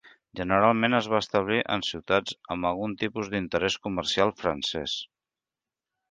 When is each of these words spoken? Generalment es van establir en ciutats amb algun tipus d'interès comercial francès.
Generalment 0.37 0.97
es 0.99 1.09
van 1.13 1.19
establir 1.23 1.57
en 1.75 1.83
ciutats 1.87 2.37
amb 2.55 2.69
algun 2.69 2.95
tipus 3.01 3.29
d'interès 3.33 3.75
comercial 3.89 4.33
francès. 4.41 4.97